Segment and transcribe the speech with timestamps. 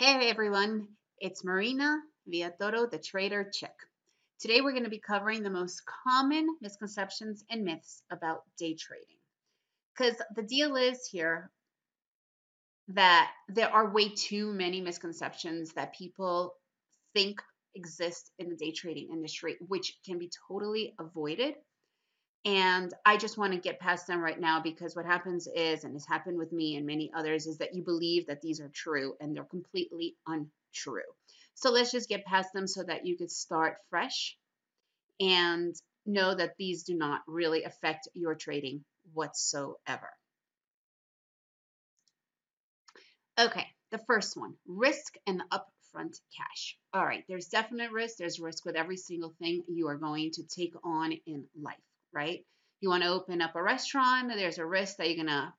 [0.00, 0.86] Hey everyone,
[1.18, 1.98] it's Marina
[2.32, 3.74] Villatoro, the Trader Chick.
[4.38, 9.16] Today we're going to be covering the most common misconceptions and myths about day trading.
[9.92, 11.50] Because the deal is here
[12.86, 16.54] that there are way too many misconceptions that people
[17.12, 17.42] think
[17.74, 21.56] exist in the day trading industry, which can be totally avoided
[22.44, 25.94] and I just want to get past them right now because what happens is, and
[25.94, 29.14] has happened with me and many others, is that you believe that these are true
[29.20, 31.02] and they're completely untrue.
[31.54, 34.36] So let's just get past them so that you could start fresh
[35.20, 35.74] and
[36.06, 40.10] know that these do not really affect your trading whatsoever.
[43.38, 46.76] Okay, the first one risk and upfront cash.
[46.94, 48.16] All right, there's definite risk.
[48.16, 51.76] There's risk with every single thing you are going to take on in life
[52.12, 52.44] right?
[52.80, 55.52] You want to open up a restaurant, there's a risk that you're going to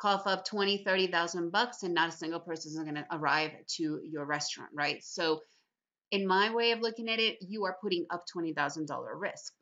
[0.00, 4.00] cough up 20, 30,000 bucks and not a single person is going to arrive to
[4.10, 5.04] your restaurant, right?
[5.04, 5.40] So
[6.10, 9.52] in my way of looking at it, you are putting up $20,000 risk.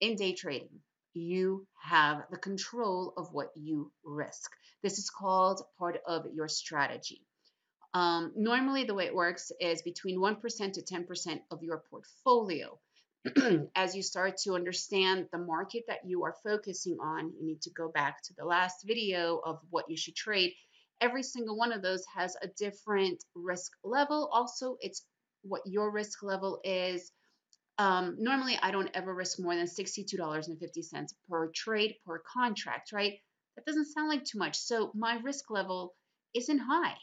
[0.00, 0.80] In day trading,
[1.12, 4.50] you have the control of what you risk.
[4.82, 7.22] This is called part of your strategy.
[7.92, 12.78] Um, normally, the way it works is between 1% to 10% of your portfolio.
[13.76, 17.70] as you start to understand the market that you are focusing on, you need to
[17.70, 20.52] go back to the last video of what you should trade.
[21.00, 24.30] Every single one of those has a different risk level.
[24.32, 25.04] Also, it's
[25.42, 27.12] what your risk level is.
[27.78, 33.14] Um, normally, I don't ever risk more than $62.50 per trade per contract, right?
[33.56, 34.56] That doesn't sound like too much.
[34.56, 35.94] So my risk level
[36.34, 36.96] isn't high,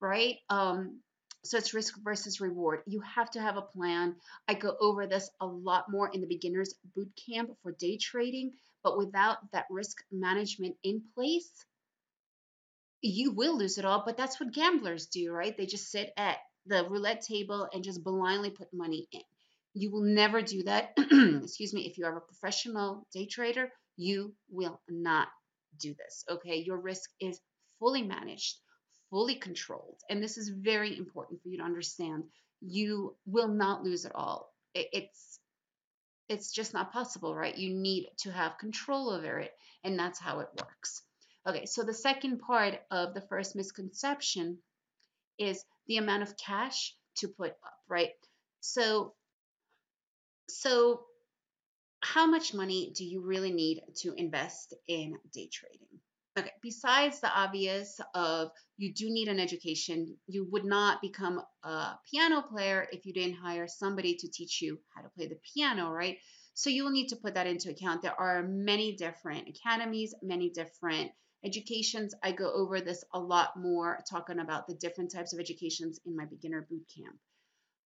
[0.00, 0.36] right?
[0.48, 1.00] Um,
[1.44, 2.82] so it's risk versus reward.
[2.86, 4.16] You have to have a plan.
[4.46, 8.52] I go over this a lot more in the beginner's boot camp for day trading,
[8.84, 11.50] but without that risk management in place,
[13.00, 14.04] you will lose it all.
[14.06, 15.56] But that's what gamblers do, right?
[15.56, 19.22] They just sit at the roulette table and just blindly put money in.
[19.74, 20.92] You will never do that.
[21.42, 21.86] Excuse me.
[21.86, 25.28] If you are a professional day trader, you will not
[25.80, 26.24] do this.
[26.30, 26.58] Okay.
[26.58, 27.40] Your risk is
[27.80, 28.58] fully managed
[29.12, 32.24] fully controlled, and this is very important for you to understand,
[32.62, 34.50] you will not lose it all.
[34.74, 35.38] It's
[36.30, 37.56] it's just not possible, right?
[37.56, 39.52] You need to have control over it,
[39.84, 41.02] and that's how it works.
[41.46, 44.58] Okay, so the second part of the first misconception
[45.38, 48.12] is the amount of cash to put up, right?
[48.60, 49.12] So
[50.48, 51.02] so
[52.00, 56.00] how much money do you really need to invest in day trading?
[56.38, 61.98] Okay, besides the obvious of you do need an education, you would not become a
[62.10, 65.90] piano player if you didn't hire somebody to teach you how to play the piano,
[65.90, 66.16] right?
[66.54, 68.00] So you will need to put that into account.
[68.00, 71.10] There are many different academies, many different
[71.44, 72.14] educations.
[72.22, 76.16] I go over this a lot more talking about the different types of educations in
[76.16, 77.16] my beginner boot camp.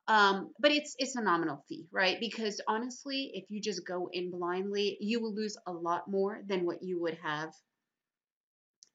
[0.09, 2.21] Um, but it's it's a nominal fee, right?
[2.21, 6.65] Because honestly, if you just go in blindly, you will lose a lot more than
[6.65, 7.53] what you would have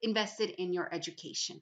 [0.01, 1.61] invested in your education.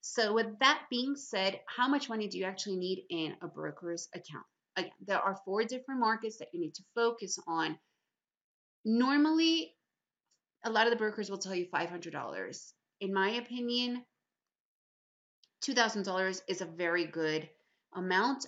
[0.00, 4.08] So, with that being said, how much money do you actually need in a broker's
[4.14, 4.44] account?
[4.76, 7.78] Again, there are four different markets that you need to focus on.
[8.84, 9.74] Normally,
[10.64, 12.72] a lot of the brokers will tell you $500.
[13.00, 14.04] In my opinion,
[15.62, 17.48] $2,000 is a very good
[17.94, 18.46] amount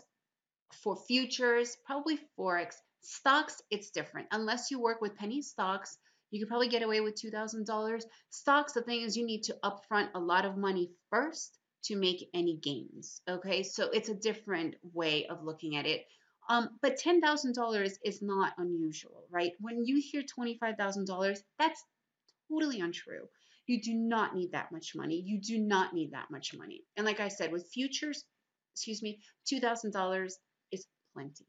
[0.72, 2.74] for futures, probably Forex.
[3.02, 4.26] Stocks, it's different.
[4.32, 5.96] Unless you work with penny stocks,
[6.30, 8.02] you could probably get away with $2,000.
[8.30, 12.28] Stocks, the thing is, you need to upfront a lot of money first to make
[12.34, 13.20] any gains.
[13.28, 16.04] Okay, so it's a different way of looking at it.
[16.48, 19.52] Um, but $10,000 is not unusual, right?
[19.60, 21.84] When you hear $25,000, that's
[22.50, 23.28] totally untrue.
[23.66, 25.20] You do not need that much money.
[25.24, 26.82] You do not need that much money.
[26.96, 28.24] And like I said, with futures,
[28.74, 29.20] excuse me,
[29.52, 30.32] $2,000
[30.72, 31.46] is plenty.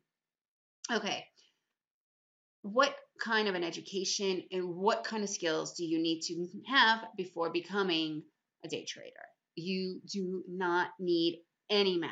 [0.92, 1.26] Okay,
[2.62, 7.06] what kind of an education and what kind of skills do you need to have
[7.16, 8.24] before becoming
[8.64, 9.14] a day trader?
[9.56, 11.40] You do not need
[11.70, 12.12] any math,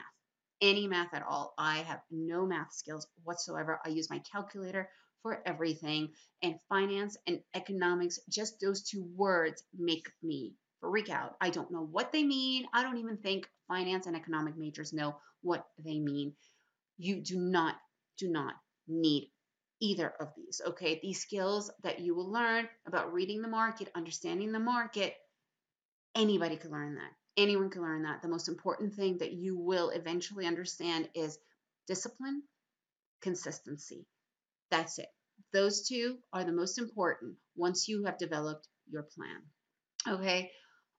[0.61, 1.53] any math at all.
[1.57, 3.79] I have no math skills whatsoever.
[3.85, 4.89] I use my calculator
[5.21, 6.09] for everything,
[6.43, 11.35] and finance and economics, just those two words make me freak out.
[11.41, 12.67] I don't know what they mean.
[12.73, 16.33] I don't even think finance and economic majors know what they mean.
[16.99, 17.75] You do not,
[18.19, 18.53] do not
[18.87, 19.31] need
[19.85, 20.61] either of these.
[20.65, 25.13] Okay, these skills that you will learn about reading the market, understanding the market,
[26.15, 27.11] anybody can learn that.
[27.37, 28.21] Anyone can learn that.
[28.21, 31.37] The most important thing that you will eventually understand is
[31.87, 32.41] discipline,
[33.21, 34.07] consistency.
[34.71, 35.09] That's it.
[35.53, 39.41] Those two are the most important once you have developed your plan.
[40.07, 40.51] Okay.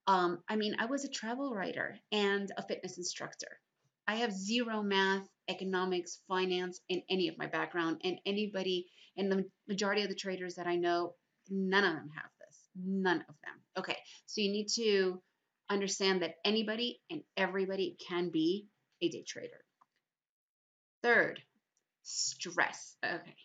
[0.07, 3.59] Um, I mean, I was a travel writer and a fitness instructor.
[4.07, 9.45] I have zero math, economics, finance in any of my background, and anybody and the
[9.69, 11.15] majority of the traders that I know,
[11.49, 12.59] none of them have this.
[12.77, 13.55] None of them.
[13.79, 13.97] Okay,
[14.27, 15.23] so you need to
[15.71, 18.67] understand that anybody and everybody can be
[19.03, 19.65] a day trader.
[21.03, 21.41] Third,
[22.03, 22.97] stress.
[23.05, 23.37] Okay.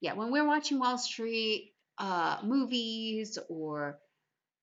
[0.00, 3.98] Yeah, when we're watching Wall Street uh, movies or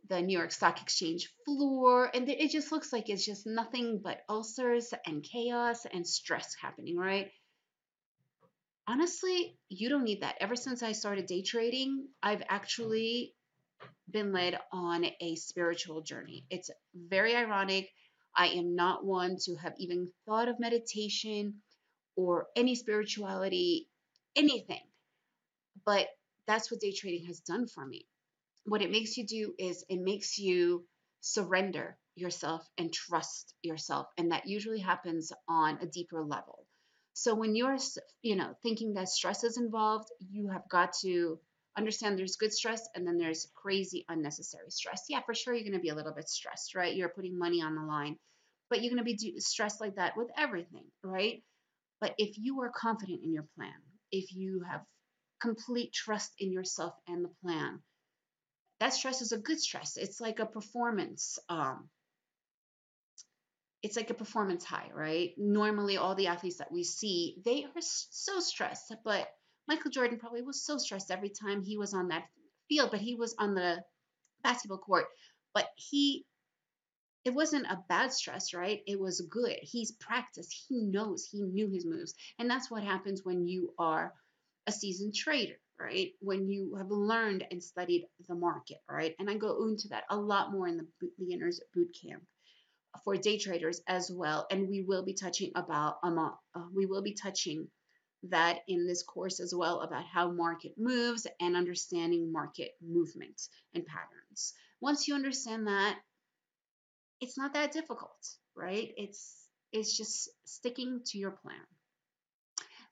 [0.08, 4.22] the New York Stock Exchange floor, and it just looks like it's just nothing but
[4.28, 7.32] ulcers and chaos and stress happening, right?
[8.88, 10.36] Honestly, you don't need that.
[10.40, 13.36] Ever since I started day trading, I've actually
[14.10, 16.46] been led on a spiritual journey.
[16.50, 17.90] It's very ironic.
[18.36, 21.62] I am not one to have even thought of meditation
[22.16, 23.88] or any spirituality,
[24.36, 24.82] anything.
[25.86, 26.08] But
[26.48, 28.06] that's what day trading has done for me.
[28.66, 30.86] What it makes you do is it makes you
[31.22, 34.08] surrender yourself and trust yourself.
[34.18, 36.66] And that usually happens on a deeper level.
[37.14, 37.78] So when you're,
[38.22, 41.40] you know, thinking that stress is involved, you have got to
[41.78, 45.06] understand there's good stress and then there's crazy unnecessary stress.
[45.10, 46.96] Yeah, for sure you're going to be a little bit stressed, right?
[46.96, 48.18] You're putting money on the line,
[48.70, 51.44] but you're going to be stressed like that with everything, right?
[52.00, 53.74] But if you are confident in your plan,
[54.12, 54.82] if you have
[55.42, 57.82] complete trust in yourself and the plan,
[58.82, 59.96] that stress is a good stress.
[59.96, 61.88] It's like a performance um
[63.84, 65.32] it's like a performance high, right?
[65.38, 69.28] Normally all the athletes that we see, they are so stressed, but
[69.68, 72.26] Michael Jordan probably was so stressed every time he was on that
[72.70, 73.84] field, but he was on the
[74.44, 75.06] basketball court.
[75.56, 76.26] But he,
[77.26, 78.82] it wasn't a bad stress, right?
[78.86, 79.58] It was good.
[79.62, 80.56] He's practiced.
[80.68, 81.28] He knows.
[81.32, 82.14] He knew his moves.
[82.38, 84.14] And that's what happens when you are
[84.68, 86.12] a seasoned trader, right?
[86.20, 89.16] When you have learned and studied the market, right?
[89.20, 90.88] And I go into that a lot more in the
[91.18, 92.24] beginners boot camp
[93.04, 94.48] for day traders as well.
[94.52, 97.68] And we will be touching about um, uh, we will be touching
[98.30, 103.42] that in this course as well about how market moves and understanding market movement
[103.74, 104.54] and patterns.
[104.80, 105.98] Once you understand that,
[107.20, 108.94] it's not that difficult, right?
[108.98, 109.38] It's
[109.72, 111.66] it's just sticking to your plan.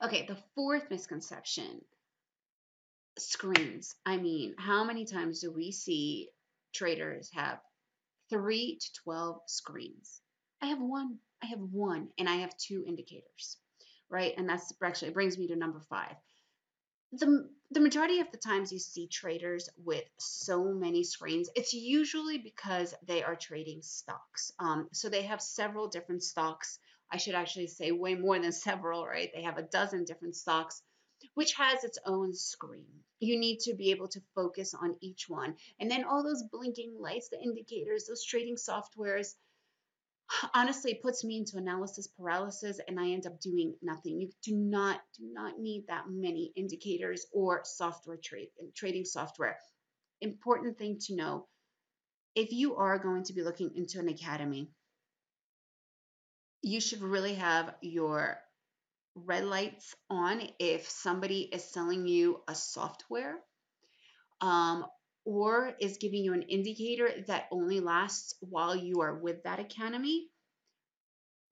[0.02, 1.82] Okay, the fourth misconception
[3.20, 3.96] screens.
[4.06, 6.30] I mean, how many times do we see
[6.74, 7.60] traders have
[8.30, 10.22] 3 to 12 screens?
[10.62, 11.20] I have one.
[11.42, 13.58] I have one and I have two indicators
[14.10, 14.34] right?
[14.38, 16.16] And that's actually brings me to number five.
[17.12, 22.38] The, the majority of the times you see traders with so many screens, it's usually
[22.38, 24.52] because they are trading stocks.
[24.60, 26.78] Um, so they have several different stocks.
[27.12, 29.30] I should actually say way more than several, right?
[29.34, 30.82] They have a dozen different stocks,
[31.40, 32.84] which has its own screen.
[33.22, 35.56] You need to be able to focus on each one.
[35.80, 39.36] And then all those blinking lights, the indicators, those trading softwares,
[40.54, 44.56] honestly it puts me into analysis paralysis and i end up doing nothing you do
[44.56, 49.58] not do not need that many indicators or software trade trading software
[50.22, 51.48] important thing to know
[52.36, 54.70] if you are going to be looking into an academy
[56.62, 58.38] you should really have your
[59.26, 63.36] red lights on if somebody is selling you a software
[64.42, 64.86] um,
[65.26, 70.28] or is giving you an indicator that only lasts while you are with that academy,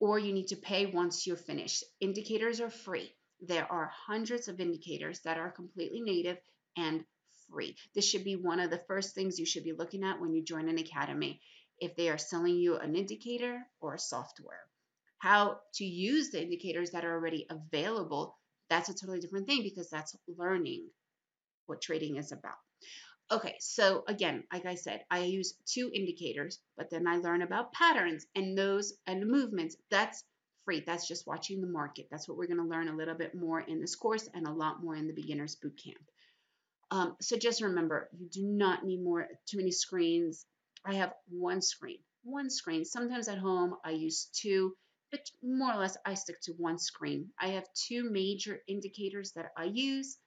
[0.00, 1.84] or you need to pay once you're finished.
[2.00, 3.12] Indicators are free.
[3.40, 6.38] There are hundreds of indicators that are completely native
[6.76, 7.04] and
[7.50, 7.76] free.
[7.94, 10.42] This should be one of the first things you should be looking at when you
[10.42, 11.40] join an academy
[11.80, 14.64] if they are selling you an indicator or a software.
[15.18, 18.36] How to use the indicators that are already available,
[18.70, 20.88] that's a totally different thing because that's learning
[21.66, 22.56] what trading is about.
[23.30, 27.72] Okay, so again, like I said, I use two indicators, but then I learn about
[27.72, 29.76] patterns and those and movements.
[29.90, 30.24] That's
[30.64, 30.82] free.
[30.86, 32.06] That's just watching the market.
[32.10, 34.52] That's what we're going to learn a little bit more in this course and a
[34.52, 36.04] lot more in the beginner's boot camp.
[36.90, 40.46] Um, so just remember, you do not need more too many screens.
[40.84, 42.84] I have one screen, one screen.
[42.84, 44.74] Sometimes at home I use two,
[45.10, 47.30] but more or less I stick to one screen.
[47.40, 50.18] I have two major indicators that I use,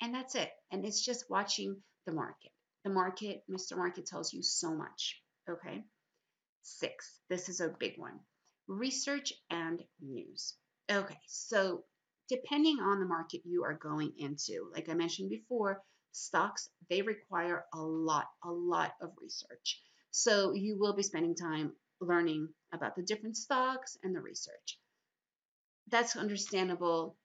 [0.00, 0.50] and that's it.
[0.70, 2.52] And it's just watching the market.
[2.84, 3.76] The market, Mr.
[3.76, 5.20] Market tells you so much.
[5.48, 5.84] Okay.
[6.62, 8.20] Six, this is a big one
[8.70, 10.54] research and news.
[10.90, 11.84] Okay, so
[12.28, 15.82] depending on the market you are going into, like I mentioned before,
[16.12, 19.82] stocks, they require a lot, a lot of research.
[20.12, 24.78] So you will be spending time learning about the different stocks and the research.
[25.88, 27.16] That's understandable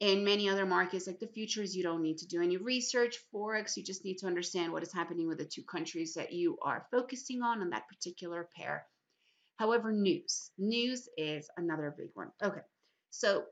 [0.00, 3.18] in many other markets like the futures, you don't need to do any research.
[3.32, 6.58] Forex, you just need to understand what is happening with the two countries that you
[6.62, 8.86] are focusing on on that particular pair.
[9.58, 10.50] However, news.
[10.58, 12.30] News is another big one.
[12.42, 12.60] Okay.
[13.10, 13.44] So,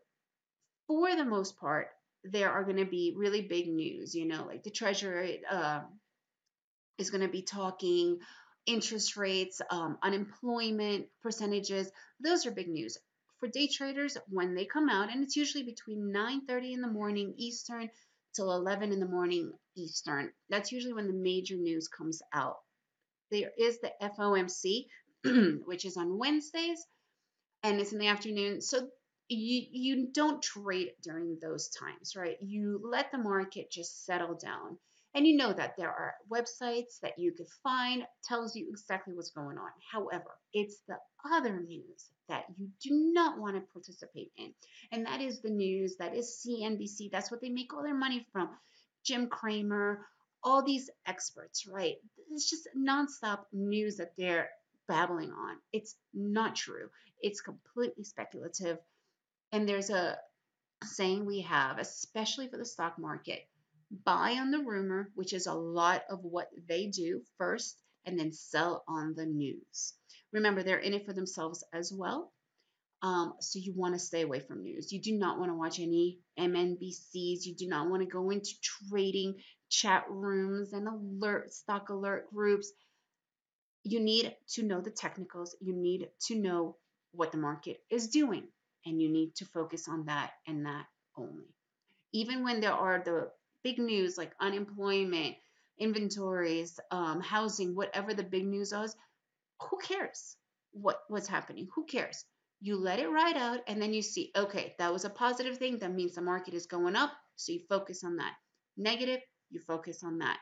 [0.87, 1.89] for the most part,
[2.25, 5.81] there are going to be really big news, you know, like the Treasury uh,
[6.99, 8.19] is going to be talking
[8.67, 11.91] interest rates, um, unemployment percentages.
[12.21, 12.99] Those are big news.
[13.41, 17.35] For day traders, when they come out, and it's usually between 9:30 in the morning
[17.37, 17.91] Eastern
[18.35, 20.33] till 11 in the morning Eastern.
[20.49, 22.59] That's usually when the major news comes out.
[23.31, 24.87] There is the FOMC,
[25.67, 26.85] which is on Wednesdays,
[27.63, 28.61] and it's in the afternoon.
[28.61, 28.89] So
[29.29, 32.37] you you don't trade during those times, right?
[32.41, 34.79] You let the market just settle down.
[35.15, 39.31] And you know that there are websites that you could find tells you exactly what's
[39.31, 39.71] going on.
[39.93, 40.97] However, it's the
[41.33, 44.53] other news that you do not want to participate in.
[44.91, 47.11] And that is the news, that is CNBC.
[47.13, 48.51] That's what they make all their money from.
[49.05, 50.05] Jim Cramer,
[50.43, 51.97] all these experts, right?
[52.31, 54.49] It's just nonstop news that they're
[54.89, 55.57] babbling on.
[55.73, 56.89] It's not true.
[57.23, 58.79] It's completely speculative.
[59.53, 60.19] And there's a
[60.83, 63.47] saying we have, especially for the stock market
[64.05, 68.33] buy on the rumor, which is a lot of what they do first, and then
[68.33, 69.95] sell on the news.
[70.33, 72.33] Remember, they're in it for themselves as well.
[73.03, 74.91] Um, so you want to stay away from news.
[74.93, 77.45] You do not want to watch any MNBCs.
[77.45, 79.35] You do not want to go into trading
[79.69, 82.73] chat rooms and alert stock alert groups.
[83.83, 85.55] You need to know the technicals.
[85.61, 86.77] You need to know
[87.13, 88.45] what the market is doing
[88.87, 90.87] and you need to focus on that and that
[91.17, 91.55] only.
[92.13, 93.31] Even when there are the
[93.65, 95.35] big news like unemployment,
[95.79, 98.95] inventories, um, housing, whatever the big news is,
[99.61, 100.37] who cares
[100.75, 101.69] what what's happening?
[101.75, 102.25] Who cares?
[102.61, 105.79] You let it ride out, and then you see, okay, that was a positive thing.
[105.79, 108.35] That means the market is going up, so you focus on that.
[108.77, 110.39] Negative, you focus on that.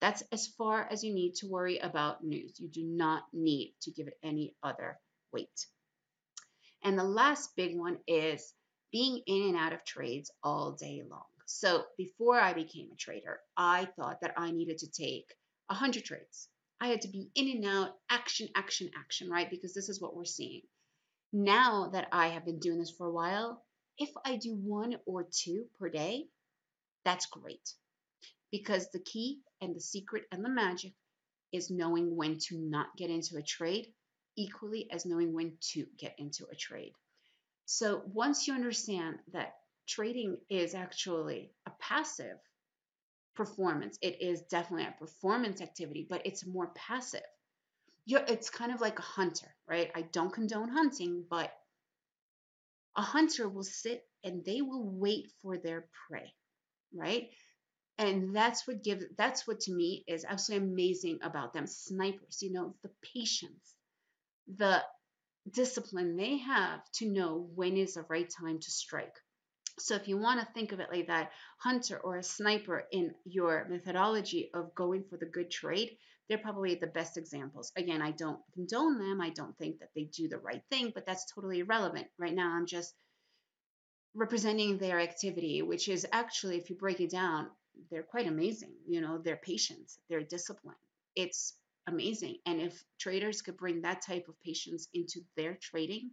[0.00, 2.58] That's as far as you need to worry about news.
[2.58, 4.98] You do not need to give it any other
[5.32, 5.66] weight.
[6.82, 8.52] And the last big one is
[8.92, 11.33] being in and out of trades all day long.
[11.46, 15.26] So before I became a trader, I thought that I needed to take
[15.66, 16.48] 100 trades.
[16.80, 19.50] I had to be in and out, action, action, action, right?
[19.50, 20.62] Because this is what we're seeing.
[21.32, 23.64] Now that I have been doing this for a while,
[23.98, 26.26] if I do one or two per day,
[27.04, 27.74] that's great.
[28.50, 30.92] Because the key and the secret and the magic
[31.52, 33.92] is knowing when to not get into a trade
[34.36, 36.92] equally as knowing when to get into a trade.
[37.66, 39.54] So once you understand that
[39.86, 42.38] trading is actually a passive
[43.34, 47.22] performance, it is definitely a performance activity, but it's more passive.
[48.06, 49.90] You're, it's kind of like a hunter, right?
[49.94, 51.52] I don't condone hunting, but
[52.96, 56.34] a hunter will sit and they will wait for their prey,
[56.94, 57.28] right?
[57.98, 61.66] And that's what gives that's what to me is absolutely amazing about them.
[61.66, 63.74] Snipers, you know, the patience,
[64.56, 64.84] the
[65.50, 69.16] discipline they have to know when is the right time to strike.
[69.78, 73.14] So if you want to think of it like that, hunter or a sniper in
[73.24, 75.96] your methodology of going for the good trade,
[76.28, 77.72] they're probably the best examples.
[77.76, 79.20] Again, I don't condone them.
[79.20, 82.06] I don't think that they do the right thing, but that's totally irrelevant.
[82.18, 82.94] Right now, I'm just
[84.14, 87.48] representing their activity, which is actually, if you break it down,
[87.90, 88.72] they're quite amazing.
[88.86, 90.76] You know, their patience, their discipline.
[91.16, 91.54] It's
[91.88, 92.38] amazing.
[92.46, 96.12] And if traders could bring that type of patience into their trading,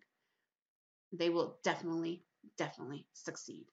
[1.13, 2.23] they will definitely,
[2.57, 3.65] definitely succeed.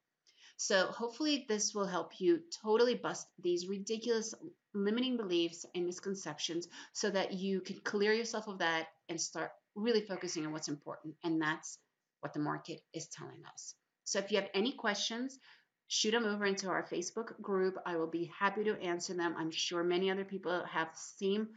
[0.57, 4.35] So hopefully this will help you totally bust these ridiculous
[4.75, 10.01] limiting beliefs and misconceptions so that you can clear yourself of that and start really
[10.01, 11.15] focusing on what's important.
[11.23, 11.79] And that's
[12.21, 13.75] what the market is telling us.
[14.05, 15.39] So if you have any questions,
[15.87, 17.77] shoot them over into our Facebook group.
[17.87, 19.35] I will be happy to answer them.
[19.39, 21.49] I'm sure many other people have the same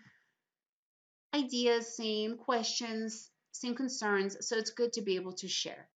[1.33, 4.37] ideas, same questions, same concerns.
[4.47, 5.87] So it's good to be able to share.